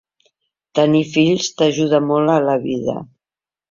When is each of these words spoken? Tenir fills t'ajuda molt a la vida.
Tenir 0.79 1.03
fills 1.11 1.53
t'ajuda 1.61 2.03
molt 2.09 2.37
a 2.41 2.43
la 2.51 2.61
vida. 2.69 3.01